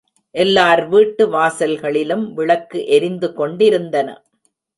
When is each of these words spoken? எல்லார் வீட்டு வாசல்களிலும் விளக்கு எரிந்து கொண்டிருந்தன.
எல்லார் 0.35 0.87
வீட்டு 0.87 1.23
வாசல்களிலும் 1.31 2.25
விளக்கு 2.33 2.85
எரிந்து 2.87 3.33
கொண்டிருந்தன. 3.33 4.09